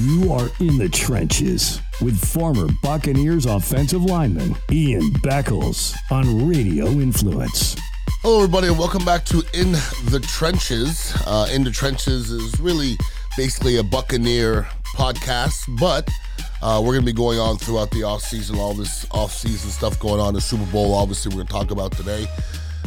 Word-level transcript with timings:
You 0.00 0.32
are 0.32 0.48
in 0.60 0.78
the 0.78 0.88
trenches 0.88 1.80
with 2.00 2.16
former 2.16 2.68
Buccaneers 2.84 3.46
offensive 3.46 4.04
lineman 4.04 4.54
Ian 4.70 5.10
Beckles 5.24 5.92
on 6.12 6.48
Radio 6.48 6.86
Influence. 6.86 7.74
Hello, 8.22 8.36
everybody, 8.36 8.68
and 8.68 8.78
welcome 8.78 9.04
back 9.04 9.24
to 9.24 9.38
In 9.54 9.72
the 9.72 10.24
Trenches. 10.28 11.12
Uh, 11.26 11.48
in 11.52 11.64
the 11.64 11.72
Trenches 11.72 12.30
is 12.30 12.60
really 12.60 12.96
basically 13.36 13.78
a 13.78 13.82
Buccaneer 13.82 14.68
podcast, 14.94 15.64
but 15.80 16.08
uh, 16.62 16.80
we're 16.80 16.92
going 16.92 17.04
to 17.04 17.12
be 17.12 17.12
going 17.12 17.40
on 17.40 17.58
throughout 17.58 17.90
the 17.90 18.04
off 18.04 18.22
season, 18.22 18.56
all 18.56 18.74
this 18.74 19.04
off 19.10 19.32
season 19.32 19.68
stuff 19.68 19.98
going 19.98 20.20
on. 20.20 20.32
The 20.32 20.40
Super 20.40 20.70
Bowl, 20.70 20.94
obviously, 20.94 21.30
we're 21.30 21.42
going 21.42 21.48
to 21.48 21.52
talk 21.52 21.70
about 21.72 21.90
today. 21.90 22.28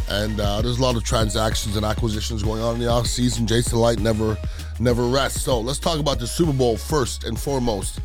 And 0.10 0.40
uh, 0.40 0.62
there's 0.62 0.80
a 0.80 0.82
lot 0.82 0.96
of 0.96 1.04
transactions 1.04 1.76
and 1.76 1.86
acquisitions 1.86 2.44
going 2.44 2.62
on 2.62 2.76
in 2.76 2.82
the 2.82 2.88
off 2.88 3.08
season. 3.08 3.48
Jason 3.48 3.80
Licht 3.80 4.02
never, 4.02 4.38
never 4.82 5.08
rests. 5.08 5.44
So 5.44 5.60
let's 5.60 5.80
talk 5.80 6.00
about 6.00 6.20
the 6.20 6.28
Super 6.28 6.54
Bowl 6.54 6.76
first 6.76 7.24
and 7.24 7.40
foremost. 7.40 8.00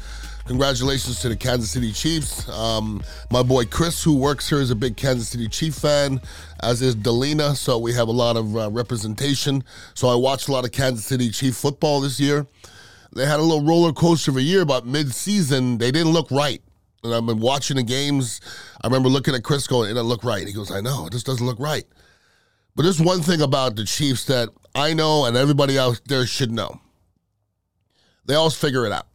Congratulations 0.46 1.20
to 1.20 1.28
the 1.28 1.36
Kansas 1.36 1.72
City 1.72 1.90
Chiefs. 1.90 2.48
Um, 2.48 3.02
my 3.32 3.42
boy 3.42 3.64
Chris, 3.64 4.04
who 4.04 4.16
works 4.16 4.48
here, 4.48 4.60
is 4.60 4.70
a 4.70 4.76
big 4.76 4.96
Kansas 4.96 5.28
City 5.28 5.48
Chief 5.48 5.74
fan, 5.74 6.20
as 6.60 6.82
is 6.82 6.94
Delina. 6.94 7.56
So 7.56 7.78
we 7.78 7.92
have 7.94 8.06
a 8.06 8.12
lot 8.12 8.36
of 8.36 8.56
uh, 8.56 8.70
representation. 8.70 9.64
So 9.94 10.06
I 10.06 10.14
watched 10.14 10.46
a 10.46 10.52
lot 10.52 10.64
of 10.64 10.70
Kansas 10.70 11.04
City 11.04 11.30
Chief 11.30 11.56
football 11.56 12.00
this 12.00 12.20
year. 12.20 12.46
They 13.16 13.26
had 13.26 13.40
a 13.40 13.42
little 13.42 13.64
roller 13.64 13.92
coaster 13.92 14.30
of 14.30 14.36
a 14.36 14.42
year, 14.42 14.64
but 14.64 14.86
mid-season 14.86 15.78
they 15.78 15.90
didn't 15.90 16.12
look 16.12 16.30
right. 16.30 16.62
And 17.02 17.12
I've 17.12 17.26
been 17.26 17.40
watching 17.40 17.76
the 17.76 17.82
games. 17.82 18.40
I 18.82 18.86
remember 18.86 19.08
looking 19.08 19.34
at 19.34 19.42
Chris 19.42 19.66
going, 19.66 19.90
"It 19.90 19.94
doesn't 19.94 20.08
look 20.08 20.22
right." 20.22 20.46
He 20.46 20.52
goes, 20.52 20.70
"I 20.70 20.80
know, 20.80 21.06
it 21.06 21.12
just 21.12 21.26
doesn't 21.26 21.44
look 21.44 21.58
right." 21.58 21.84
But 22.76 22.82
there's 22.82 23.00
one 23.00 23.22
thing 23.22 23.40
about 23.40 23.74
the 23.74 23.84
Chiefs 23.84 24.26
that 24.26 24.50
I 24.76 24.92
know 24.92 25.24
and 25.24 25.38
everybody 25.38 25.78
out 25.78 26.02
there 26.04 26.26
should 26.26 26.52
know. 26.52 26.80
They 28.26 28.34
always 28.34 28.54
figure 28.54 28.84
it 28.84 28.92
out. 28.92 29.06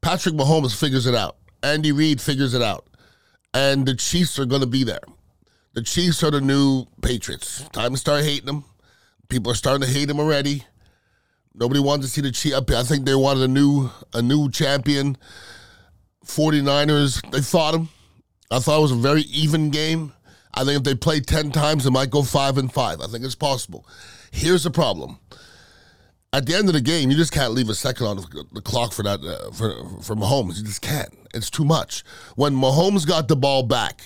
Patrick 0.00 0.34
Mahomes 0.34 0.74
figures 0.74 1.06
it 1.06 1.14
out. 1.14 1.36
Andy 1.62 1.92
Reid 1.92 2.18
figures 2.18 2.54
it 2.54 2.62
out. 2.62 2.86
And 3.52 3.84
the 3.84 3.94
Chiefs 3.94 4.38
are 4.38 4.46
going 4.46 4.62
to 4.62 4.66
be 4.66 4.82
there. 4.82 5.02
The 5.74 5.82
Chiefs 5.82 6.22
are 6.22 6.30
the 6.30 6.40
new 6.40 6.86
Patriots. 7.02 7.68
Time 7.72 7.92
to 7.92 7.98
start 7.98 8.24
hating 8.24 8.46
them. 8.46 8.64
People 9.28 9.52
are 9.52 9.56
starting 9.56 9.86
to 9.86 9.92
hate 9.92 10.06
them 10.06 10.18
already. 10.18 10.64
Nobody 11.54 11.80
wanted 11.80 12.02
to 12.02 12.08
see 12.08 12.22
the 12.22 12.32
Chiefs. 12.32 12.56
I 12.56 12.82
think 12.82 13.04
they 13.04 13.14
wanted 13.14 13.42
a 13.42 13.48
new 13.48 13.90
a 14.14 14.22
new 14.22 14.50
champion. 14.50 15.18
49ers, 16.24 17.30
they 17.32 17.42
fought 17.42 17.72
them. 17.72 17.90
I 18.50 18.60
thought 18.60 18.78
it 18.78 18.82
was 18.82 18.92
a 18.92 18.96
very 18.96 19.22
even 19.22 19.68
game. 19.68 20.14
I 20.54 20.64
think 20.64 20.78
if 20.78 20.84
they 20.84 20.94
play 20.94 21.20
10 21.20 21.52
times, 21.52 21.84
they 21.84 21.90
might 21.90 22.10
go 22.10 22.22
5 22.22 22.58
and 22.58 22.72
5. 22.72 23.00
I 23.00 23.06
think 23.06 23.24
it's 23.24 23.34
possible. 23.34 23.86
Here's 24.30 24.64
the 24.64 24.70
problem. 24.70 25.18
At 26.32 26.46
the 26.46 26.54
end 26.54 26.68
of 26.68 26.74
the 26.74 26.80
game, 26.80 27.10
you 27.10 27.16
just 27.16 27.32
can't 27.32 27.52
leave 27.52 27.68
a 27.68 27.74
second 27.74 28.06
on 28.06 28.16
the 28.52 28.62
clock 28.62 28.92
for 28.92 29.02
that 29.02 29.20
uh, 29.20 29.50
for 29.50 29.84
for 30.00 30.14
Mahomes. 30.14 30.58
You 30.58 30.64
just 30.64 30.80
can't. 30.80 31.12
It's 31.34 31.50
too 31.50 31.64
much. 31.64 32.04
When 32.36 32.54
Mahomes 32.54 33.04
got 33.04 33.26
the 33.26 33.34
ball 33.34 33.64
back, 33.64 34.02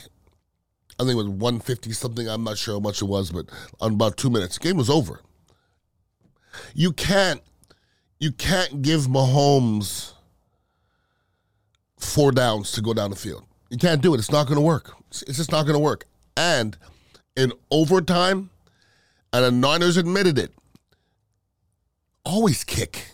I 0.99 1.03
think 1.03 1.13
it 1.13 1.17
was 1.17 1.29
150 1.29 1.93
something. 1.93 2.27
I'm 2.27 2.43
not 2.43 2.57
sure 2.57 2.77
how 2.77 2.81
much 2.81 3.03
it 3.03 3.07
was, 3.07 3.31
but 3.31 3.47
on 3.79 3.93
about 3.93 4.17
two 4.17 4.31
minutes, 4.31 4.59
the 4.59 4.65
game 4.65 4.79
was 4.79 4.89
over. 4.89 5.21
You 6.75 6.93
can't 6.93 7.43
you 8.19 8.33
can't 8.33 8.81
give 8.81 9.03
Mahomes 9.03 10.13
four 11.99 12.33
downs 12.33 12.73
to 12.73 12.81
go 12.81 12.95
down 12.95 13.11
the 13.11 13.17
field. 13.17 13.45
You 13.69 13.77
can't 13.77 14.01
do 14.01 14.15
it. 14.15 14.19
It's 14.19 14.31
not 14.31 14.47
going 14.47 14.57
to 14.57 14.63
work. 14.63 14.95
It's 15.11 15.37
just 15.37 15.53
not 15.53 15.65
going 15.65 15.75
to 15.75 15.81
work. 15.81 16.07
And 16.37 16.77
in 17.37 17.53
overtime, 17.71 18.51
and 19.33 19.45
the 19.45 19.51
Niners 19.51 19.97
admitted 19.97 20.39
it, 20.39 20.53
always 22.25 22.65
kick. 22.65 23.07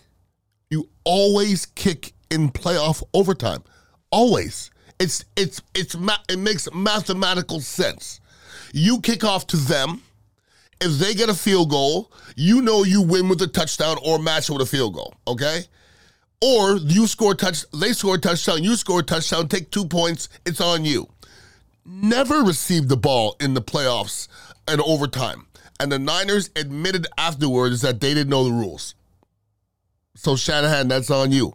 You 0.70 0.88
always 1.04 1.66
kick 1.66 2.12
in 2.30 2.50
playoff 2.50 3.02
overtime. 3.12 3.62
Always. 4.10 4.70
It's 4.98 5.24
it's 5.36 5.62
it's 5.74 5.96
it 6.28 6.38
makes 6.38 6.68
mathematical 6.72 7.60
sense. 7.60 8.20
You 8.72 9.00
kick 9.00 9.24
off 9.24 9.46
to 9.48 9.56
them. 9.56 10.02
If 10.82 10.92
they 10.98 11.14
get 11.14 11.28
a 11.28 11.34
field 11.34 11.70
goal, 11.70 12.10
you 12.36 12.62
know 12.62 12.84
you 12.84 13.02
win 13.02 13.28
with 13.28 13.42
a 13.42 13.46
touchdown 13.46 13.96
or 14.02 14.18
match 14.18 14.48
with 14.48 14.62
a 14.62 14.66
field 14.66 14.94
goal. 14.94 15.14
Okay. 15.26 15.64
Or 16.42 16.76
you 16.76 17.06
score 17.06 17.34
touch, 17.34 17.64
they 17.72 17.92
score 17.92 18.14
a 18.14 18.18
touchdown, 18.18 18.64
you 18.64 18.74
score 18.76 19.00
a 19.00 19.02
touchdown, 19.02 19.46
take 19.48 19.70
two 19.70 19.84
points, 19.84 20.30
it's 20.46 20.60
on 20.60 20.86
you. 20.86 21.06
Never 21.92 22.42
received 22.42 22.88
the 22.88 22.96
ball 22.96 23.34
in 23.40 23.54
the 23.54 23.60
playoffs 23.60 24.28
and 24.68 24.80
overtime. 24.80 25.48
And 25.80 25.90
the 25.90 25.98
Niners 25.98 26.48
admitted 26.54 27.08
afterwards 27.18 27.80
that 27.80 28.00
they 28.00 28.14
didn't 28.14 28.30
know 28.30 28.44
the 28.44 28.52
rules. 28.52 28.94
So 30.14 30.36
Shanahan, 30.36 30.86
that's 30.86 31.10
on 31.10 31.32
you. 31.32 31.54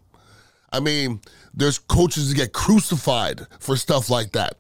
I 0.74 0.82
mean, 0.82 1.22
there's 1.54 1.80
coaches 1.80 2.30
that 2.30 2.36
get 2.36 2.52
crucified 2.52 3.48
for 3.60 3.78
stuff 3.78 4.10
like 4.10 4.34
that. 4.34 4.58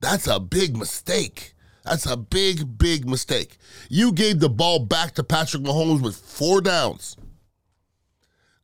That's 0.00 0.26
a 0.26 0.38
big 0.38 0.76
mistake. 0.76 1.54
That's 1.84 2.04
a 2.04 2.18
big, 2.18 2.76
big 2.76 3.08
mistake. 3.08 3.56
You 3.88 4.12
gave 4.12 4.40
the 4.40 4.50
ball 4.50 4.78
back 4.78 5.14
to 5.14 5.24
Patrick 5.24 5.62
Mahomes 5.62 6.02
with 6.02 6.16
four 6.16 6.60
downs. 6.60 7.16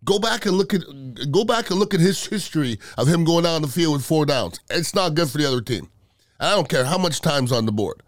Go 0.05 0.19
back 0.19 0.45
and 0.45 0.59
look 0.59 0.75
at 0.75 0.83
go 1.31 1.45
back 1.45 1.71
and 1.71 1.79
look 1.79 1.95
at 1.95 2.01
his 2.01 2.27
history 2.27 2.79
of 2.99 3.09
him 3.09 3.25
going 3.25 3.47
out 3.47 3.57
on 3.57 3.63
the 3.63 3.69
field 3.69 3.95
with 3.95 4.05
four 4.05 4.27
downs. 4.27 4.61
It's 4.69 4.95
not 4.95 5.15
good 5.15 5.31
for 5.31 5.39
the 5.39 5.47
other 5.47 5.63
team. 5.63 5.89
I 6.41 6.55
don't 6.55 6.69
care 6.69 6.85
how 6.85 6.99
much 6.99 7.21
time's 7.21 7.53
on 7.53 7.67
the 7.67 7.73
board. 7.73 8.03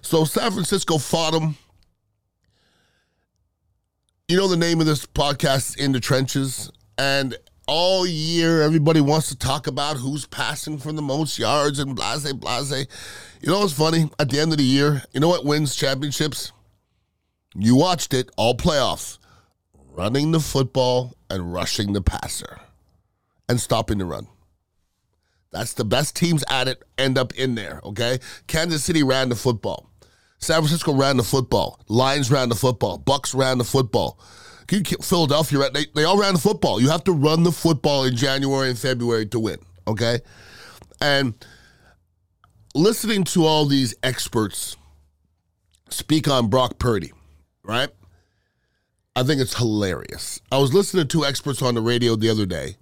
So 0.00 0.24
San 0.24 0.50
Francisco 0.50 0.98
fought 0.98 1.34
him. 1.34 1.56
You 4.28 4.36
know 4.36 4.48
the 4.48 4.56
name 4.56 4.80
of 4.80 4.86
this 4.86 5.04
podcast 5.04 5.78
In 5.78 5.92
the 5.92 6.00
Trenches. 6.00 6.70
And 6.96 7.36
all 7.68 8.06
year 8.06 8.62
everybody 8.62 9.00
wants 9.00 9.28
to 9.28 9.36
talk 9.36 9.66
about 9.66 9.98
who's 9.98 10.26
passing 10.26 10.78
for 10.78 10.92
the 10.92 11.02
most 11.02 11.38
yards 11.38 11.78
and 11.78 11.94
blase 11.94 12.32
blase. 12.32 12.86
You 13.42 13.50
know 13.50 13.60
what's 13.60 13.74
funny? 13.74 14.10
At 14.18 14.30
the 14.30 14.40
end 14.40 14.52
of 14.52 14.58
the 14.58 14.64
year, 14.64 15.02
you 15.12 15.20
know 15.20 15.28
what 15.28 15.44
wins 15.44 15.76
championships? 15.76 16.52
You 17.54 17.76
watched 17.76 18.14
it 18.14 18.30
all 18.36 18.56
playoffs. 18.56 19.18
Running 19.92 20.32
the 20.32 20.40
football 20.40 21.14
and 21.30 21.52
rushing 21.52 21.92
the 21.92 22.02
passer 22.02 22.60
and 23.48 23.60
stopping 23.60 23.98
the 23.98 24.04
run. 24.04 24.28
That's 25.56 25.72
the 25.72 25.86
best 25.86 26.14
teams 26.14 26.44
at 26.50 26.68
it 26.68 26.82
end 26.98 27.16
up 27.16 27.32
in 27.34 27.54
there, 27.54 27.80
okay? 27.82 28.18
Kansas 28.46 28.84
City 28.84 29.02
ran 29.02 29.30
the 29.30 29.36
football. 29.36 29.88
San 30.38 30.56
Francisco 30.60 30.92
ran 30.92 31.16
the 31.16 31.22
football. 31.22 31.80
Lions 31.88 32.30
ran 32.30 32.50
the 32.50 32.54
football. 32.54 32.98
Bucks 32.98 33.34
ran 33.34 33.56
the 33.56 33.64
football. 33.64 34.20
Philadelphia, 35.00 35.70
they, 35.70 35.86
they 35.94 36.04
all 36.04 36.18
ran 36.18 36.34
the 36.34 36.40
football. 36.40 36.78
You 36.78 36.90
have 36.90 37.04
to 37.04 37.12
run 37.12 37.42
the 37.42 37.52
football 37.52 38.04
in 38.04 38.14
January 38.14 38.68
and 38.68 38.78
February 38.78 39.24
to 39.26 39.40
win, 39.40 39.56
okay? 39.88 40.18
And 41.00 41.32
listening 42.74 43.24
to 43.24 43.46
all 43.46 43.64
these 43.64 43.94
experts 44.02 44.76
speak 45.88 46.28
on 46.28 46.50
Brock 46.50 46.78
Purdy, 46.78 47.14
right? 47.62 47.88
I 49.14 49.22
think 49.22 49.40
it's 49.40 49.56
hilarious. 49.56 50.38
I 50.52 50.58
was 50.58 50.74
listening 50.74 51.04
to 51.04 51.08
two 51.08 51.24
experts 51.24 51.62
on 51.62 51.74
the 51.74 51.80
radio 51.80 52.14
the 52.14 52.28
other 52.28 52.44
day, 52.44 52.76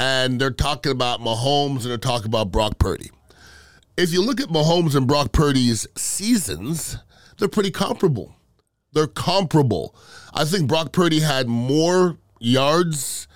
and 0.00 0.40
they're 0.40 0.50
talking 0.50 0.92
about 0.92 1.20
Mahomes 1.20 1.82
and 1.82 1.90
they're 1.90 1.98
talking 1.98 2.28
about 2.28 2.50
Brock 2.50 2.78
Purdy. 2.78 3.10
If 3.98 4.14
you 4.14 4.24
look 4.24 4.40
at 4.40 4.48
Mahomes 4.48 4.96
and 4.96 5.06
Brock 5.06 5.30
Purdy's 5.30 5.86
seasons, 5.94 6.96
they're 7.36 7.48
pretty 7.48 7.70
comparable. 7.70 8.34
They're 8.94 9.06
comparable. 9.06 9.94
I 10.32 10.46
think 10.46 10.68
Brock 10.68 10.92
Purdy 10.92 11.20
had 11.20 11.48
more 11.48 12.16
yards 12.38 13.28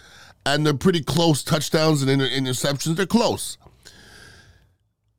and 0.46 0.64
they're 0.64 0.72
pretty 0.72 1.02
close 1.02 1.44
touchdowns 1.44 2.00
and 2.00 2.10
inter- 2.10 2.30
interceptions. 2.30 2.96
They're 2.96 3.04
close. 3.04 3.58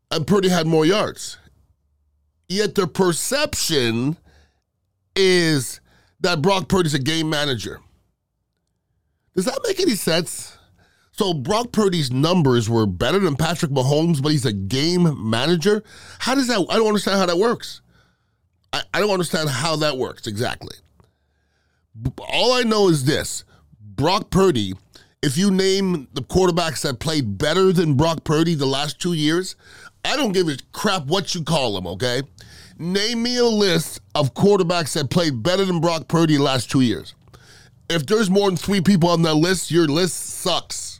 And 0.09 0.25
Purdy 0.25 0.50
had 0.50 0.66
more 0.66 0.85
yards. 0.85 1.38
Yet 2.50 2.73
the 2.73 2.88
perception 2.88 4.17
is 5.16 5.79
that 6.22 6.41
Brock 6.41 6.69
Purdy's 6.69 6.95
a 6.95 7.00
game 7.00 7.30
manager. 7.30 7.81
Does 9.36 9.45
that 9.45 9.59
make 9.63 9.80
any 9.80 9.95
sense? 9.95 10.55
So 11.17 11.33
Brock 11.33 11.71
Purdy's 11.71 12.12
numbers 12.12 12.69
were 12.69 12.85
better 12.85 13.19
than 13.19 13.38
Patrick 13.38 13.71
Mahomes, 13.71 14.21
but 14.21 14.33
he's 14.33 14.45
a 14.45 14.51
game 14.51 15.29
manager. 15.29 15.81
How 16.19 16.35
does 16.35 16.47
that? 16.47 16.65
I 16.69 16.75
don't 16.75 16.88
understand 16.88 17.19
how 17.19 17.25
that 17.27 17.38
works. 17.38 17.81
I, 18.73 18.81
I 18.94 19.00
don't 19.00 19.12
understand 19.12 19.50
how 19.50 19.77
that 19.77 19.97
works 19.97 20.27
exactly. 20.27 20.75
All 22.19 22.51
I 22.51 22.63
know 22.63 22.89
is 22.89 23.06
this: 23.06 23.45
Brock 23.79 24.29
Purdy. 24.29 24.73
If 25.23 25.38
you 25.38 25.50
name 25.51 26.09
the 26.13 26.21
quarterbacks 26.21 26.81
that 26.81 27.00
played 27.00 27.38
better 27.38 27.71
than 27.71 27.95
Brock 27.95 28.25
Purdy 28.25 28.53
the 28.53 28.65
last 28.65 29.00
two 29.00 29.13
years, 29.13 29.56
I 30.03 30.17
don't 30.17 30.33
give 30.33 30.50
a 30.50 30.57
crap 30.73 31.06
what 31.06 31.33
you 31.33 31.44
call 31.44 31.75
them. 31.75 31.88
Okay, 31.88 32.23
Name 32.77 33.23
me 33.23 33.38
a 33.38 33.45
list 33.45 34.01
of 34.15 34.33
quarterbacks 34.33 34.94
that 34.94 35.09
played 35.09 35.41
better 35.41 35.63
than 35.63 35.79
Brock 35.79 36.09
Purdy 36.09 36.35
the 36.35 36.44
last 36.44 36.69
two 36.69 36.81
years. 36.81 37.15
If 37.89 38.06
there's 38.06 38.29
more 38.29 38.50
than 38.50 38.57
three 38.57 38.81
people 38.81 39.07
on 39.07 39.21
that 39.21 39.35
list, 39.35 39.71
your 39.71 39.88
list 39.88 40.15
sucks. 40.17 40.94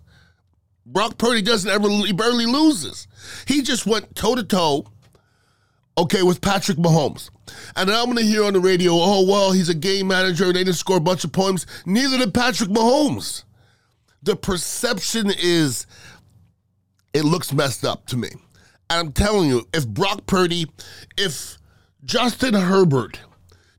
Brock 0.86 1.18
Purdy 1.18 1.42
doesn't 1.42 1.70
ever, 1.70 1.90
he 1.90 2.14
barely 2.14 2.46
loses. 2.46 3.08
He 3.48 3.62
just 3.62 3.86
went 3.88 4.16
toe 4.16 4.36
to 4.36 4.44
toe, 4.44 4.86
okay, 5.98 6.22
with 6.22 6.42
Patrick 6.42 6.78
Mahomes. 6.78 7.30
And 7.76 7.90
I'm 7.90 8.16
to 8.16 8.22
hear 8.22 8.44
on 8.44 8.54
the 8.54 8.60
radio, 8.60 8.92
oh, 8.94 9.26
well, 9.28 9.52
he's 9.52 9.70
a 9.70 9.74
game 9.74 10.08
manager. 10.08 10.46
They 10.46 10.64
didn't 10.64 10.74
score 10.76 10.98
a 10.98 11.02
bunch 11.02 11.24
of 11.24 11.32
points. 11.32 11.66
Neither 11.86 12.20
did 12.20 12.34
Patrick 12.34 12.70
Mahomes. 12.70 13.44
the 14.26 14.36
perception 14.36 15.32
is 15.38 15.86
it 17.14 17.24
looks 17.24 17.54
messed 17.54 17.86
up 17.86 18.06
to 18.08 18.18
me. 18.18 18.30
And 18.90 19.00
I'm 19.08 19.12
telling 19.14 19.50
you, 19.50 19.68
if 19.74 19.88
Brock 19.88 20.26
Purdy, 20.26 20.66
if 21.18 21.58
Justin 22.04 22.54
Herbert 22.54 23.20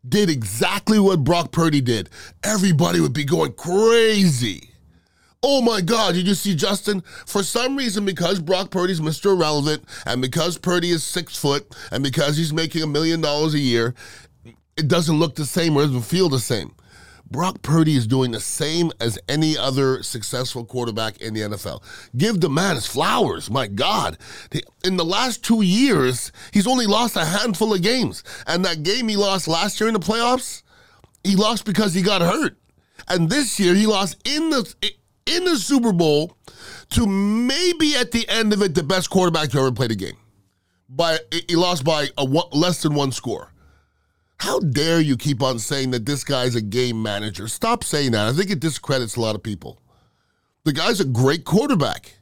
did 0.09 0.31
exactly 0.31 0.99
what 0.99 1.23
Brock 1.25 1.53
Purdy 1.53 1.81
did, 1.81 2.09
everybody 2.43 3.01
would 3.01 3.13
be 3.13 3.25
going 3.25 3.53
crazy. 3.53 4.71
Oh 5.49 5.63
my 5.63 5.81
God, 5.81 6.15
did 6.15 6.27
you 6.27 6.35
see 6.35 6.57
Justin? 6.57 7.03
For 7.25 7.45
some 7.45 7.77
reason, 7.77 8.05
because 8.05 8.41
Brock 8.41 8.73
Purdy's 8.73 8.99
Mr. 8.99 9.27
Irrelevant, 9.27 9.85
and 10.05 10.21
because 10.21 10.59
Purdy 10.59 10.91
is 10.91 11.05
six 11.05 11.37
foot, 11.37 11.73
and 11.93 12.03
because 12.03 12.37
he's 12.37 12.53
making 12.53 12.83
a 12.83 12.87
million 12.89 13.21
dollars 13.21 13.55
a 13.55 13.61
year, 13.61 13.95
it 14.77 14.89
doesn't 14.89 15.21
look 15.21 15.37
the 15.37 15.47
same 15.47 15.77
or 15.77 15.83
doesn't 15.83 16.03
feel 16.03 16.29
the 16.29 16.41
same. 16.41 16.75
Brock 17.31 17.63
Purdy 17.63 17.95
is 17.95 18.09
doing 18.09 18.33
the 18.33 18.41
same 18.41 18.91
as 18.99 19.21
any 19.29 19.57
other 19.57 20.03
successful 20.03 20.65
quarterback 20.65 21.19
in 21.19 21.33
the 21.33 21.43
NFL. 21.43 21.81
Give 22.17 22.41
the 22.41 22.51
man 22.51 22.75
his 22.75 22.89
flowers. 22.89 23.49
My 23.49 23.69
God. 23.69 24.19
In 24.83 24.97
the 24.97 25.05
last 25.05 25.45
two 25.45 25.63
years, 25.63 26.33
he's 26.53 26.67
only 26.67 26.87
lost 26.87 27.15
a 27.15 27.25
handful 27.25 27.73
of 27.73 27.83
games. 27.83 28.25
And 28.49 28.65
that 28.65 28.83
game 28.83 29.07
he 29.07 29.17
lost 29.17 29.47
last 29.47 29.81
year 29.81 29.87
in 29.87 29.95
the 29.95 30.01
playoffs, 30.01 30.65
he 31.23 31.37
lost 31.37 31.65
because 31.65 31.95
he 31.95 32.03
got 32.03 32.21
hurt. 32.21 32.59
And 33.07 33.31
this 33.31 33.61
year, 33.61 33.75
he 33.75 33.87
lost 33.87 34.17
in 34.27 34.51
the 34.51 34.75
in 35.27 35.45
the 35.45 35.57
Super 35.57 35.93
Bowl 35.93 36.37
to 36.91 37.07
maybe 37.07 37.95
at 37.97 38.13
the 38.13 38.29
end 38.29 38.53
of 38.53 38.63
it 38.63 38.75
the 38.75 38.83
best 38.83 39.11
quarterback 39.11 39.51
to 39.51 39.59
ever 39.59 39.73
play 39.73 39.89
the 39.89 39.97
game. 39.97 40.17
By 40.89 41.19
he 41.49 41.57
lost 41.57 41.85
by 41.85 42.09
a 42.17 42.25
one, 42.25 42.47
less 42.53 42.83
than 42.83 42.95
one 42.95 43.13
score. 43.13 43.53
How 44.39 44.61
dare 44.61 45.01
you 45.01 45.17
keep 45.17 45.43
on 45.43 45.59
saying 45.59 45.91
that 45.93 46.07
this 46.07 46.23
guy's 46.23 46.55
a 46.55 46.61
game 46.61 47.03
manager? 47.03 47.49
Stop 47.49 47.83
saying 47.83 48.13
that. 48.13 48.29
I 48.29 48.33
think 48.33 48.51
it 48.51 48.61
discredits 48.61 49.17
a 49.17 49.21
lot 49.21 49.35
of 49.35 49.43
people. 49.43 49.81
The 50.65 50.73
guy's 50.73 51.01
a 51.01 51.05
great 51.05 51.45
quarterback. 51.45 52.19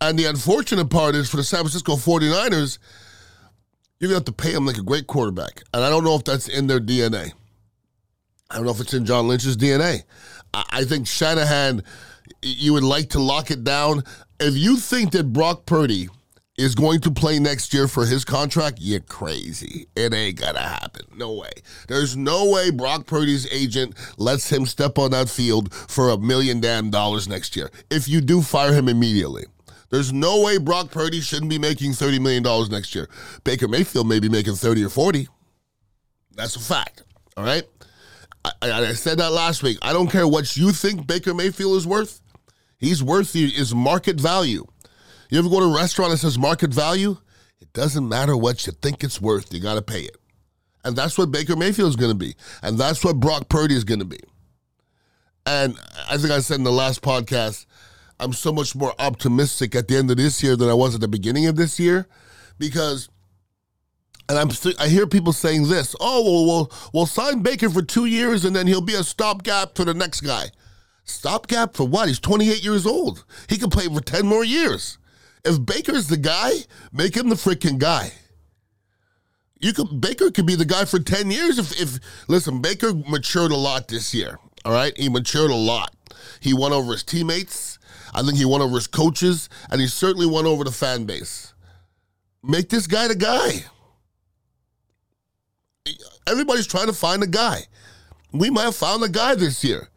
And 0.00 0.18
the 0.18 0.26
unfortunate 0.26 0.90
part 0.90 1.14
is 1.14 1.28
for 1.28 1.36
the 1.36 1.44
San 1.44 1.60
Francisco 1.60 1.96
49ers, 1.96 2.78
you're 3.98 4.10
going 4.10 4.22
to 4.22 4.30
have 4.30 4.36
to 4.36 4.42
pay 4.42 4.52
him 4.52 4.66
like 4.66 4.76
a 4.76 4.82
great 4.82 5.06
quarterback. 5.06 5.62
And 5.72 5.82
I 5.82 5.88
don't 5.88 6.04
know 6.04 6.14
if 6.14 6.24
that's 6.24 6.48
in 6.48 6.66
their 6.66 6.80
DNA. 6.80 7.32
I 8.50 8.56
don't 8.56 8.66
know 8.66 8.72
if 8.72 8.80
it's 8.80 8.94
in 8.94 9.06
John 9.06 9.26
Lynch's 9.26 9.56
DNA. 9.56 10.04
I 10.70 10.84
think 10.84 11.06
Shanahan, 11.06 11.82
you 12.42 12.72
would 12.72 12.84
like 12.84 13.10
to 13.10 13.20
lock 13.20 13.50
it 13.50 13.64
down. 13.64 14.04
If 14.38 14.56
you 14.56 14.76
think 14.76 15.12
that 15.12 15.32
Brock 15.32 15.66
Purdy 15.66 16.08
is 16.56 16.74
going 16.74 17.00
to 17.00 17.10
play 17.10 17.38
next 17.38 17.74
year 17.74 17.88
for 17.88 18.06
his 18.06 18.24
contract, 18.24 18.78
you're 18.80 19.00
crazy. 19.00 19.86
It 19.96 20.14
ain't 20.14 20.38
gonna 20.38 20.60
happen. 20.60 21.06
No 21.16 21.32
way. 21.32 21.50
There's 21.88 22.16
no 22.16 22.50
way 22.50 22.70
Brock 22.70 23.06
Purdy's 23.06 23.50
agent 23.52 23.94
lets 24.18 24.50
him 24.50 24.66
step 24.66 24.98
on 24.98 25.10
that 25.10 25.28
field 25.28 25.74
for 25.74 26.10
a 26.10 26.18
million 26.18 26.60
damn 26.60 26.90
dollars 26.90 27.26
next 27.26 27.56
year. 27.56 27.70
If 27.90 28.08
you 28.08 28.20
do, 28.20 28.40
fire 28.40 28.72
him 28.72 28.88
immediately. 28.88 29.46
There's 29.90 30.12
no 30.12 30.42
way 30.42 30.58
Brock 30.58 30.90
Purdy 30.90 31.20
shouldn't 31.20 31.50
be 31.50 31.58
making 31.58 31.92
$30 31.92 32.20
million 32.20 32.42
next 32.70 32.94
year. 32.94 33.08
Baker 33.44 33.68
Mayfield 33.68 34.08
may 34.08 34.18
be 34.18 34.28
making 34.28 34.54
30 34.54 34.84
or 34.84 34.88
40. 34.88 35.28
That's 36.34 36.56
a 36.56 36.60
fact. 36.60 37.04
All 37.36 37.44
right? 37.44 37.62
I, 38.44 38.50
I 38.62 38.92
said 38.92 39.18
that 39.18 39.32
last 39.32 39.62
week. 39.62 39.78
I 39.82 39.92
don't 39.92 40.10
care 40.10 40.28
what 40.28 40.56
you 40.56 40.72
think 40.72 41.06
Baker 41.06 41.32
Mayfield 41.32 41.76
is 41.76 41.86
worth. 41.86 42.20
He's 42.78 43.02
worth 43.02 43.32
his 43.32 43.74
market 43.74 44.20
value. 44.20 44.66
You 45.30 45.38
ever 45.38 45.48
go 45.48 45.60
to 45.60 45.66
a 45.66 45.74
restaurant 45.74 46.10
that 46.10 46.18
says 46.18 46.38
market 46.38 46.72
value? 46.72 47.16
It 47.60 47.72
doesn't 47.72 48.06
matter 48.06 48.36
what 48.36 48.66
you 48.66 48.72
think 48.72 49.02
it's 49.02 49.20
worth, 49.20 49.52
you 49.52 49.60
got 49.60 49.74
to 49.74 49.82
pay 49.82 50.02
it. 50.02 50.16
And 50.84 50.94
that's 50.94 51.16
what 51.16 51.30
Baker 51.30 51.56
Mayfield 51.56 51.88
is 51.88 51.96
going 51.96 52.12
to 52.12 52.18
be. 52.18 52.36
And 52.62 52.76
that's 52.78 53.02
what 53.02 53.18
Brock 53.18 53.48
Purdy 53.48 53.74
is 53.74 53.84
going 53.84 54.00
to 54.00 54.04
be. 54.04 54.20
And 55.46 55.78
I 56.10 56.18
think 56.18 56.30
I 56.30 56.40
said 56.40 56.58
in 56.58 56.64
the 56.64 56.72
last 56.72 57.00
podcast, 57.00 57.64
I'm 58.20 58.32
so 58.32 58.52
much 58.52 58.74
more 58.74 58.94
optimistic 58.98 59.74
at 59.74 59.88
the 59.88 59.96
end 59.96 60.10
of 60.10 60.18
this 60.18 60.42
year 60.42 60.56
than 60.56 60.68
I 60.68 60.74
was 60.74 60.94
at 60.94 61.00
the 61.00 61.08
beginning 61.08 61.46
of 61.46 61.56
this 61.56 61.80
year 61.80 62.06
because 62.58 63.08
and 64.28 64.38
I'm 64.38 64.50
I 64.78 64.88
hear 64.88 65.06
people 65.06 65.32
saying 65.32 65.68
this, 65.68 65.94
"Oh, 66.00 66.22
well, 66.22 66.46
we'll 66.46 66.72
we'll 66.92 67.06
sign 67.06 67.42
Baker 67.42 67.70
for 67.70 67.82
2 67.82 68.06
years 68.06 68.44
and 68.44 68.54
then 68.54 68.66
he'll 68.66 68.80
be 68.80 68.94
a 68.94 69.04
stopgap 69.04 69.76
for 69.76 69.84
the 69.84 69.94
next 69.94 70.20
guy." 70.22 70.50
Stopgap 71.04 71.74
for 71.74 71.86
what? 71.86 72.08
He's 72.08 72.18
28 72.18 72.64
years 72.64 72.86
old. 72.86 73.24
He 73.48 73.58
can 73.58 73.68
play 73.68 73.86
for 73.86 74.00
10 74.00 74.26
more 74.26 74.44
years. 74.44 74.96
If 75.44 75.64
Baker's 75.64 76.08
the 76.08 76.16
guy, 76.16 76.50
make 76.92 77.14
him 77.14 77.28
the 77.28 77.34
freaking 77.34 77.78
guy. 77.78 78.12
You 79.60 79.72
could 79.74 80.00
Baker 80.00 80.30
could 80.30 80.46
be 80.46 80.56
the 80.56 80.64
guy 80.64 80.86
for 80.86 80.98
10 80.98 81.30
years 81.30 81.58
if 81.58 81.78
if 81.80 81.98
listen, 82.28 82.60
Baker 82.62 82.94
matured 82.94 83.52
a 83.52 83.56
lot 83.56 83.88
this 83.88 84.14
year. 84.14 84.38
All 84.64 84.72
right? 84.72 84.96
He 84.96 85.08
matured 85.08 85.50
a 85.50 85.54
lot. 85.54 85.94
He 86.40 86.54
won 86.54 86.72
over 86.72 86.92
his 86.92 87.02
teammates. 87.02 87.78
I 88.14 88.22
think 88.22 88.38
he 88.38 88.44
won 88.44 88.62
over 88.62 88.76
his 88.76 88.86
coaches, 88.86 89.48
and 89.70 89.80
he 89.80 89.86
certainly 89.86 90.26
won 90.26 90.46
over 90.46 90.64
the 90.64 90.72
fan 90.72 91.04
base. 91.04 91.52
Make 92.42 92.68
this 92.68 92.86
guy 92.86 93.08
the 93.08 93.14
guy. 93.14 93.64
Everybody's 96.26 96.66
trying 96.66 96.86
to 96.86 96.92
find 96.92 97.22
a 97.22 97.26
guy. 97.26 97.62
We 98.32 98.50
might 98.50 98.64
have 98.64 98.76
found 98.76 99.02
a 99.04 99.08
guy 99.08 99.34
this 99.34 99.62
year. 99.62 99.88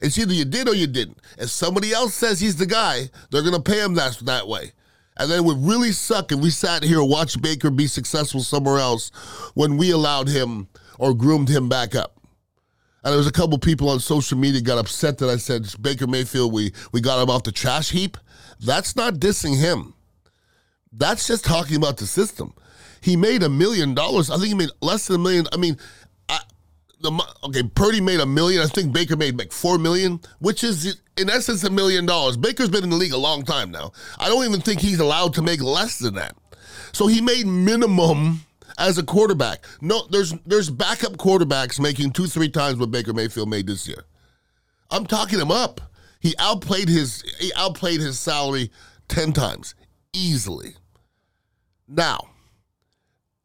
It's 0.00 0.18
either 0.18 0.34
you 0.34 0.44
did 0.44 0.68
or 0.68 0.74
you 0.74 0.86
didn't. 0.86 1.18
If 1.38 1.50
somebody 1.50 1.92
else 1.92 2.14
says 2.14 2.40
he's 2.40 2.56
the 2.56 2.66
guy, 2.66 3.08
they're 3.30 3.42
going 3.42 3.54
to 3.54 3.60
pay 3.60 3.82
him 3.82 3.94
that, 3.94 4.18
that 4.24 4.46
way. 4.46 4.72
And 5.16 5.30
then 5.30 5.38
it 5.38 5.44
would 5.44 5.64
really 5.64 5.92
suck 5.92 6.32
if 6.32 6.38
we 6.38 6.50
sat 6.50 6.82
here 6.82 7.00
and 7.00 7.08
watched 7.08 7.40
Baker 7.40 7.70
be 7.70 7.86
successful 7.86 8.42
somewhere 8.42 8.78
else 8.78 9.10
when 9.54 9.78
we 9.78 9.90
allowed 9.90 10.28
him 10.28 10.68
or 10.98 11.14
groomed 11.14 11.48
him 11.48 11.68
back 11.68 11.94
up. 11.94 12.20
And 13.02 13.12
there 13.12 13.18
was 13.18 13.26
a 13.26 13.32
couple 13.32 13.56
people 13.58 13.88
on 13.88 14.00
social 14.00 14.36
media 14.36 14.60
got 14.60 14.78
upset 14.78 15.18
that 15.18 15.30
I 15.30 15.36
said 15.36 15.66
Baker 15.80 16.06
Mayfield, 16.06 16.52
we, 16.52 16.72
we 16.92 17.00
got 17.00 17.22
him 17.22 17.30
off 17.30 17.44
the 17.44 17.52
trash 17.52 17.90
heap. 17.90 18.18
That's 18.60 18.96
not 18.96 19.14
dissing 19.14 19.56
him. 19.56 19.94
That's 20.92 21.26
just 21.26 21.44
talking 21.44 21.76
about 21.76 21.98
the 21.98 22.06
system. 22.06 22.52
He 23.00 23.16
made 23.16 23.42
a 23.42 23.48
million 23.48 23.94
dollars. 23.94 24.30
I 24.30 24.36
think 24.36 24.48
he 24.48 24.54
made 24.54 24.70
less 24.80 25.06
than 25.06 25.16
a 25.16 25.22
million. 25.22 25.46
I 25.52 25.56
mean, 25.56 25.76
the 27.00 27.36
okay, 27.44 27.62
Purdy 27.62 28.00
made 28.00 28.20
a 28.20 28.26
million. 28.26 28.62
I 28.62 28.66
think 28.66 28.92
Baker 28.92 29.16
made 29.16 29.38
like 29.38 29.52
four 29.52 29.78
million, 29.78 30.20
which 30.38 30.64
is 30.64 31.00
in 31.16 31.30
essence 31.30 31.64
a 31.64 31.70
million 31.70 32.06
dollars. 32.06 32.36
Baker's 32.36 32.68
been 32.68 32.84
in 32.84 32.90
the 32.90 32.96
league 32.96 33.12
a 33.12 33.18
long 33.18 33.44
time 33.44 33.70
now. 33.70 33.92
I 34.18 34.28
don't 34.28 34.44
even 34.44 34.60
think 34.60 34.80
he's 34.80 35.00
allowed 35.00 35.34
to 35.34 35.42
make 35.42 35.62
less 35.62 35.98
than 35.98 36.14
that. 36.14 36.36
So 36.92 37.06
he 37.06 37.20
made 37.20 37.46
minimum 37.46 38.40
as 38.78 38.98
a 38.98 39.02
quarterback. 39.02 39.64
No, 39.80 40.06
there's 40.10 40.32
there's 40.46 40.70
backup 40.70 41.12
quarterbacks 41.12 41.80
making 41.80 42.12
two 42.12 42.26
three 42.26 42.48
times 42.48 42.78
what 42.78 42.90
Baker 42.90 43.12
Mayfield 43.12 43.48
made 43.48 43.66
this 43.66 43.86
year. 43.86 44.04
I'm 44.90 45.06
talking 45.06 45.38
him 45.38 45.50
up. 45.50 45.80
He 46.20 46.34
outplayed 46.38 46.88
his 46.88 47.22
he 47.38 47.52
outplayed 47.56 48.00
his 48.00 48.18
salary 48.18 48.70
ten 49.08 49.32
times 49.32 49.74
easily. 50.12 50.74
Now 51.86 52.30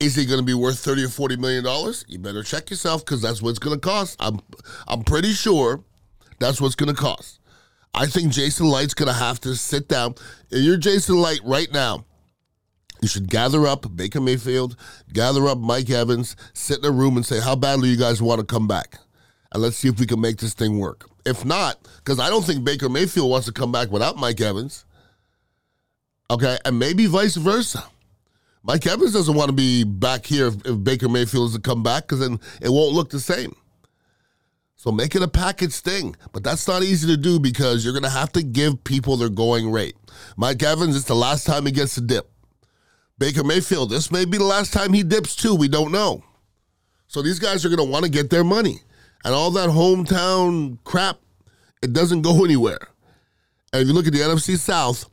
is 0.01 0.15
he 0.15 0.25
going 0.25 0.39
to 0.39 0.45
be 0.45 0.55
worth 0.55 0.79
30 0.79 1.03
or 1.03 1.09
40 1.09 1.37
million 1.37 1.63
dollars? 1.63 2.03
You 2.07 2.17
better 2.17 2.41
check 2.41 2.71
yourself 2.71 3.05
because 3.05 3.21
that's 3.21 3.39
what 3.41 3.51
it's 3.51 3.59
going 3.59 3.79
to 3.79 3.79
cost. 3.79 4.17
I'm 4.19 4.39
I'm 4.87 5.03
pretty 5.03 5.31
sure 5.31 5.83
that's 6.39 6.59
what's 6.59 6.75
going 6.75 6.93
to 6.93 6.99
cost. 6.99 7.39
I 7.93 8.07
think 8.07 8.33
Jason 8.33 8.67
Licht's 8.67 8.95
going 8.95 9.07
to 9.07 9.13
have 9.13 9.39
to 9.41 9.55
sit 9.55 9.87
down. 9.87 10.15
If 10.49 10.63
you're 10.63 10.77
Jason 10.77 11.21
Licht 11.21 11.41
right 11.43 11.71
now, 11.71 12.05
you 13.01 13.07
should 13.07 13.29
gather 13.29 13.67
up 13.67 13.95
Baker 13.95 14.21
Mayfield, 14.21 14.75
gather 15.13 15.47
up 15.47 15.59
Mike 15.59 15.89
Evans, 15.89 16.35
sit 16.53 16.79
in 16.79 16.85
a 16.85 16.91
room 16.91 17.15
and 17.15 17.25
say, 17.25 17.39
How 17.39 17.55
badly 17.55 17.89
you 17.89 17.97
guys 17.97 18.21
want 18.21 18.39
to 18.39 18.45
come 18.45 18.67
back? 18.67 18.97
And 19.53 19.61
let's 19.61 19.77
see 19.77 19.87
if 19.87 19.99
we 19.99 20.07
can 20.07 20.19
make 20.19 20.37
this 20.37 20.55
thing 20.55 20.79
work. 20.79 21.07
If 21.25 21.45
not, 21.45 21.77
because 21.97 22.19
I 22.19 22.29
don't 22.29 22.43
think 22.43 22.63
Baker 22.63 22.89
Mayfield 22.89 23.29
wants 23.29 23.45
to 23.45 23.53
come 23.53 23.71
back 23.71 23.91
without 23.91 24.17
Mike 24.17 24.41
Evans. 24.41 24.85
Okay, 26.31 26.57
and 26.65 26.79
maybe 26.79 27.05
vice 27.05 27.35
versa. 27.35 27.83
Mike 28.63 28.85
Evans 28.85 29.13
doesn't 29.13 29.35
want 29.35 29.49
to 29.49 29.55
be 29.55 29.83
back 29.83 30.25
here 30.25 30.47
if, 30.47 30.65
if 30.65 30.83
Baker 30.83 31.09
Mayfield 31.09 31.49
is 31.49 31.55
to 31.55 31.61
come 31.61 31.81
back 31.81 32.03
because 32.03 32.19
then 32.19 32.39
it 32.61 32.69
won't 32.69 32.93
look 32.93 33.09
the 33.09 33.19
same. 33.19 33.55
So 34.75 34.91
make 34.91 35.15
it 35.15 35.21
a 35.21 35.27
package 35.27 35.75
thing. 35.75 36.15
But 36.31 36.43
that's 36.43 36.67
not 36.67 36.81
easy 36.81 37.07
to 37.07 37.17
do 37.17 37.39
because 37.39 37.83
you're 37.83 37.93
going 37.93 38.03
to 38.03 38.09
have 38.09 38.31
to 38.33 38.41
give 38.43 38.83
people 38.83 39.17
their 39.17 39.29
going 39.29 39.71
rate. 39.71 39.95
Mike 40.37 40.63
Evans, 40.63 40.95
it's 40.95 41.05
the 41.05 41.15
last 41.15 41.45
time 41.45 41.65
he 41.65 41.71
gets 41.71 41.95
to 41.95 42.01
dip. 42.01 42.31
Baker 43.19 43.43
Mayfield, 43.43 43.91
this 43.91 44.11
may 44.11 44.25
be 44.25 44.39
the 44.39 44.43
last 44.43 44.73
time 44.73 44.93
he 44.93 45.03
dips 45.03 45.35
too. 45.35 45.53
We 45.53 45.67
don't 45.67 45.91
know. 45.91 46.23
So 47.07 47.21
these 47.21 47.37
guys 47.37 47.63
are 47.63 47.69
going 47.69 47.77
to 47.77 47.91
want 47.91 48.05
to 48.05 48.09
get 48.09 48.31
their 48.31 48.43
money. 48.43 48.81
And 49.23 49.35
all 49.35 49.51
that 49.51 49.69
hometown 49.69 50.79
crap, 50.83 51.19
it 51.83 51.93
doesn't 51.93 52.23
go 52.23 52.43
anywhere. 52.45 52.79
And 53.73 53.83
if 53.83 53.87
you 53.87 53.93
look 53.93 54.07
at 54.07 54.13
the 54.13 54.19
NFC 54.19 54.57
South, 54.57 55.10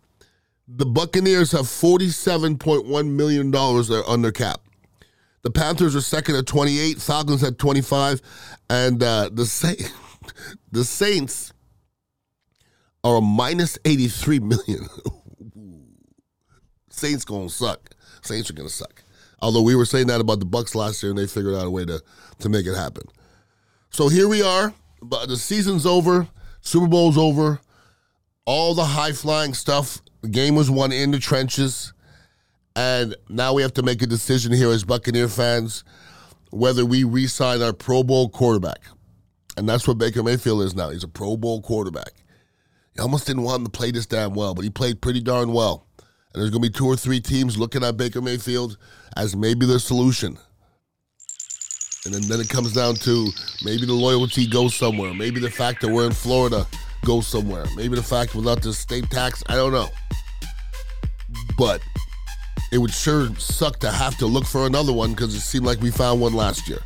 the 0.69 0.85
Buccaneers 0.87 1.53
have 1.53 1.65
$47.1 1.65 3.11
million 3.11 3.55
under 4.07 4.31
cap. 4.33 4.61
The 5.43 5.51
Panthers 5.51 5.97
are 5.97 6.01
second 6.03 6.37
at 6.37 6.47
28, 6.47 6.99
Falcons 6.99 7.43
at 7.43 7.59
25, 7.59 8.21
and 8.69 9.03
uh, 9.03 9.31
the, 9.33 9.47
Sa- 9.47 9.73
the 10.73 10.85
Saints 10.85 11.55
are 13.03 13.17
a 13.17 13.21
minus 13.23 13.79
83 13.85 14.41
million. 14.41 14.87
Saints 16.91 17.25
gonna 17.25 17.49
suck. 17.49 17.95
Saints 18.23 18.51
are 18.51 18.55
gonna 18.55 18.69
suck. 18.69 19.05
Although 19.41 19.63
we 19.63 19.77
were 19.77 19.85
saying 19.85 20.09
that 20.09 20.21
about 20.21 20.41
the 20.41 20.47
Bucks 20.47 20.75
last 20.75 21.03
year, 21.03 21.11
and 21.11 21.19
they 21.19 21.29
figured 21.29 21.55
out 21.55 21.65
a 21.65 21.71
way 21.71 21.85
to 21.85 22.03
to 22.41 22.49
make 22.49 22.67
it 22.67 22.75
happen. 22.75 23.05
So 23.91 24.09
here 24.09 24.27
we 24.27 24.43
are. 24.43 24.75
But 25.01 25.29
the 25.29 25.37
season's 25.37 25.87
over. 25.87 26.27
Super 26.61 26.89
Bowl's 26.89 27.17
over. 27.17 27.61
All 28.49 28.73
the 28.73 28.85
high 28.85 29.13
flying 29.13 29.53
stuff. 29.53 30.01
The 30.23 30.29
game 30.29 30.55
was 30.55 30.71
won 30.71 30.91
in 30.91 31.11
the 31.11 31.19
trenches. 31.19 31.93
And 32.75 33.15
now 33.29 33.53
we 33.53 33.61
have 33.61 33.75
to 33.75 33.83
make 33.83 34.01
a 34.01 34.07
decision 34.07 34.53
here 34.53 34.71
as 34.71 34.85
Buccaneer 34.85 35.29
fans 35.29 35.85
whether 36.51 36.87
we 36.87 37.05
re 37.05 37.27
sign 37.27 37.61
our 37.61 37.75
Pro 37.75 38.03
Bowl 38.03 38.31
quarterback. 38.31 38.81
And 39.59 39.69
that's 39.69 39.87
what 39.87 39.99
Baker 39.99 40.23
Mayfield 40.23 40.63
is 40.63 40.75
now. 40.75 40.89
He's 40.89 41.05
a 41.05 41.09
Pro 41.09 41.37
Bowl 41.37 41.61
quarterback. 41.61 42.13
He 42.95 43.01
almost 43.01 43.27
didn't 43.27 43.43
want 43.43 43.59
him 43.59 43.65
to 43.67 43.71
play 43.71 43.91
this 43.91 44.07
damn 44.07 44.33
well, 44.33 44.55
but 44.55 44.65
he 44.65 44.71
played 44.71 45.03
pretty 45.03 45.21
darn 45.21 45.53
well. 45.53 45.87
And 46.33 46.41
there's 46.41 46.51
going 46.51 46.63
to 46.63 46.71
be 46.71 46.73
two 46.73 46.87
or 46.87 46.97
three 46.97 47.21
teams 47.21 47.59
looking 47.59 47.85
at 47.85 47.99
Baker 47.99 48.23
Mayfield 48.23 48.79
as 49.15 49.37
maybe 49.37 49.67
the 49.67 49.79
solution. 49.79 50.39
And 52.07 52.15
then, 52.15 52.23
then 52.23 52.41
it 52.41 52.49
comes 52.49 52.73
down 52.73 52.95
to 52.95 53.29
maybe 53.63 53.85
the 53.85 53.93
loyalty 53.93 54.47
goes 54.47 54.75
somewhere. 54.75 55.13
Maybe 55.13 55.39
the 55.39 55.51
fact 55.51 55.83
that 55.83 55.89
we're 55.89 56.07
in 56.07 56.15
Florida 56.15 56.67
goes 57.09 57.27
somewhere. 57.27 57.65
Maybe 57.75 57.97
the 57.97 58.03
fact 58.03 58.35
without 58.35 58.61
the 58.61 58.75
state 58.75 59.09
tax, 59.09 59.43
I 59.49 59.55
don't 59.55 59.73
know. 59.73 59.89
But 61.57 61.81
it 62.71 62.77
would 62.77 62.93
sure 62.93 63.35
suck 63.37 63.79
to 63.79 63.91
have 63.91 64.19
to 64.19 64.27
look 64.27 64.45
for 64.45 64.67
another 64.67 64.93
one 64.93 65.13
because 65.13 65.35
it 65.35 65.41
seemed 65.41 65.65
like 65.65 65.81
we 65.81 65.91
found 65.91 66.21
one 66.21 66.35
last 66.35 66.69
year. 66.69 66.81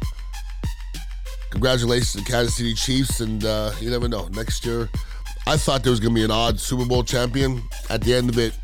Congratulations 1.51 2.13
to 2.13 2.31
Kansas 2.31 2.55
City 2.55 2.73
Chiefs, 2.75 3.19
and 3.19 3.45
uh, 3.45 3.73
you 3.81 3.91
never 3.91 4.07
know. 4.07 4.29
Next 4.29 4.65
year, 4.65 4.89
I 5.49 5.57
thought 5.57 5.83
there 5.83 5.91
was 5.91 5.99
going 5.99 6.15
to 6.15 6.21
be 6.21 6.25
an 6.25 6.31
odd 6.31 6.61
Super 6.61 6.87
Bowl 6.87 7.03
champion. 7.03 7.61
At 7.91 8.03
the 8.03 8.15
end 8.15 8.31
of 8.31 8.39
it, 8.39 8.55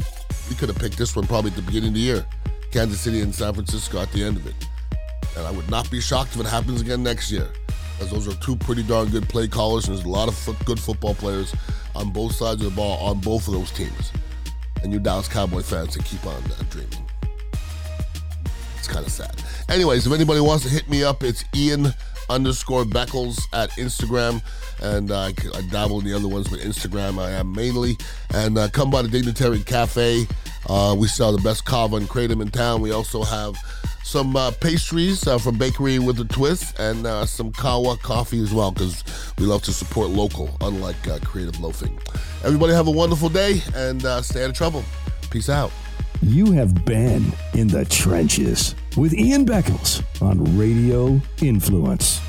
we 0.49 0.55
could 0.55 0.69
have 0.69 0.79
picked 0.79 0.97
this 0.97 1.17
one 1.17 1.27
probably 1.27 1.51
at 1.51 1.57
the 1.57 1.63
beginning 1.63 1.89
of 1.89 1.95
the 1.95 2.01
year. 2.01 2.25
Kansas 2.71 3.01
City 3.01 3.21
and 3.21 3.35
San 3.35 3.53
Francisco 3.53 4.01
at 4.01 4.13
the 4.13 4.23
end 4.23 4.37
of 4.37 4.47
it. 4.47 4.55
And 5.37 5.45
I 5.45 5.51
would 5.51 5.69
not 5.69 5.91
be 5.91 6.01
shocked 6.01 6.37
if 6.37 6.41
it 6.41 6.47
happens 6.47 6.81
again 6.81 7.03
next 7.03 7.33
year, 7.33 7.49
as 8.01 8.11
those 8.11 8.29
are 8.29 8.35
two 8.41 8.57
pretty 8.57 8.83
darn 8.83 9.09
good 9.09 9.29
play 9.29 9.49
callers, 9.49 9.89
and 9.89 9.97
there's 9.97 10.07
a 10.07 10.09
lot 10.09 10.29
of 10.29 10.35
fo- 10.35 10.57
good 10.65 10.81
football 10.81 11.15
players 11.15 11.55
on 11.95 12.11
both 12.11 12.35
sides 12.35 12.63
of 12.63 12.71
the 12.71 12.77
ball 12.77 12.99
on 12.99 13.21
both 13.21 13.47
of 13.49 13.55
those 13.55 13.71
teams. 13.71 14.13
And 14.83 14.93
you 14.93 14.99
Dallas 15.01 15.29
Cowboy 15.29 15.63
fans 15.63 15.95
to 15.95 16.03
keep 16.03 16.25
on 16.25 16.35
uh, 16.35 16.63
dreaming. 16.71 17.05
It's 18.77 18.89
kind 18.89 19.05
of 19.05 19.13
sad. 19.13 19.35
Anyways, 19.69 20.07
if 20.07 20.13
anybody 20.13 20.41
wants 20.41 20.65
to 20.65 20.71
hit 20.71 20.89
me 20.89 21.03
up, 21.03 21.23
it's 21.23 21.45
Ian 21.55 21.89
underscore 22.31 22.85
Beckles 22.85 23.39
at 23.53 23.71
Instagram. 23.71 24.43
And 24.81 25.11
uh, 25.11 25.33
I 25.55 25.63
dabble 25.71 25.99
in 25.99 26.07
the 26.07 26.15
other 26.15 26.29
ones, 26.29 26.49
but 26.49 26.61
Instagram 26.61 27.19
I 27.19 27.33
am 27.33 27.53
mainly. 27.53 27.97
And 28.33 28.57
uh, 28.57 28.69
come 28.69 28.91
by 28.91 29.03
the 29.03 29.09
Dignitary 29.09 29.61
Cafe. 29.61 30.27
Uh, 30.69 30.95
we 30.99 31.07
sell 31.09 31.33
the 31.33 31.43
best 31.43 31.65
kava 31.65 31.97
and 31.97 32.09
kratom 32.09 32.43
in 32.43 32.51
town. 32.51 32.81
We 32.81 32.93
also 32.93 33.23
have 33.23 33.57
some 34.05 34.37
uh, 34.37 34.51
pastries 34.53 35.27
uh, 35.27 35.39
from 35.39 35.59
Bakery 35.59 35.99
with 35.99 36.19
a 36.19 36.25
Twist 36.25 36.79
and 36.79 37.07
uh, 37.07 37.27
some 37.27 37.53
Kahwa 37.53 38.01
coffee 38.01 38.41
as 38.43 38.55
well 38.55 38.71
because 38.71 39.05
we 39.39 39.45
love 39.45 39.63
to 39.65 39.73
support 39.73 40.09
local, 40.09 40.57
unlike 40.63 41.07
uh, 41.09 41.19
creative 41.21 41.61
loafing. 41.61 41.99
Everybody 42.43 42.73
have 42.73 42.87
a 42.87 42.91
wonderful 42.91 43.29
day 43.29 43.63
and 43.75 44.05
uh, 44.05 44.23
stay 44.23 44.45
out 44.45 44.51
of 44.51 44.57
trouble. 44.57 44.85
Peace 45.31 45.51
out. 45.51 45.71
You 46.23 46.53
have 46.53 46.85
been 46.85 47.33
in 47.55 47.69
the 47.69 47.85
trenches 47.85 48.75
with 48.97 49.15
Ian 49.15 49.45
Beckles 49.45 50.03
on 50.23 50.57
Radio 50.59 51.21
Influence. 51.43 52.21